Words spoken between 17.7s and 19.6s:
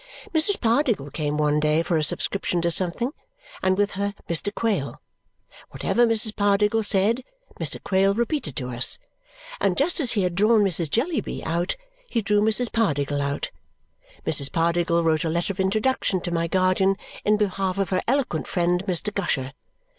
of her eloquent friend Mr. Gusher.